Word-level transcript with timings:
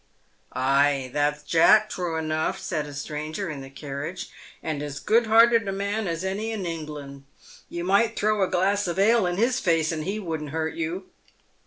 "Ay, 0.53 1.11
that's 1.13 1.43
Jack, 1.43 1.87
true 1.87 2.17
enough," 2.17 2.57
said 2.59 2.87
a 2.87 2.93
stranger 2.95 3.51
in 3.51 3.61
the 3.61 3.69
carriage," 3.69 4.31
and 4.63 4.81
as 4.81 4.99
good 4.99 5.27
hearted 5.27 5.67
a 5.67 5.71
man 5.71 6.07
as 6.07 6.23
any 6.25 6.49
in 6.51 6.65
England. 6.65 7.23
You 7.69 7.83
might 7.83 8.15
throw 8.17 8.41
a 8.41 8.47
glass 8.49 8.87
of 8.87 8.97
ale 8.97 9.27
in 9.27 9.37
his 9.37 9.59
face, 9.59 9.91
and 9.91 10.03
he 10.03 10.17
wouldn't 10.19 10.49
hurt 10.49 10.73
you." 10.73 11.09